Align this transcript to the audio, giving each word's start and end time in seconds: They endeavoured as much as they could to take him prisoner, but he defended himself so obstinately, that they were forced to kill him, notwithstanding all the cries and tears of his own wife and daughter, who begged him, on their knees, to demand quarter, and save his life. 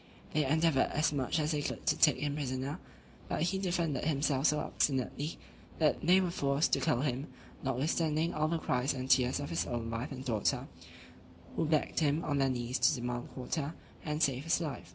They 0.33 0.43
endeavoured 0.43 0.89
as 0.93 1.13
much 1.13 1.37
as 1.37 1.51
they 1.51 1.61
could 1.61 1.85
to 1.85 1.95
take 1.95 2.17
him 2.17 2.33
prisoner, 2.33 2.79
but 3.29 3.43
he 3.43 3.59
defended 3.59 4.03
himself 4.03 4.47
so 4.47 4.59
obstinately, 4.59 5.37
that 5.77 6.01
they 6.03 6.19
were 6.19 6.31
forced 6.31 6.73
to 6.73 6.79
kill 6.79 7.01
him, 7.01 7.27
notwithstanding 7.61 8.33
all 8.33 8.47
the 8.47 8.57
cries 8.57 8.95
and 8.95 9.07
tears 9.07 9.39
of 9.39 9.51
his 9.51 9.67
own 9.67 9.91
wife 9.91 10.11
and 10.11 10.25
daughter, 10.25 10.67
who 11.55 11.65
begged 11.67 11.99
him, 11.99 12.23
on 12.25 12.39
their 12.39 12.49
knees, 12.49 12.79
to 12.79 12.95
demand 12.95 13.29
quarter, 13.35 13.75
and 14.03 14.23
save 14.23 14.45
his 14.45 14.59
life. 14.59 14.89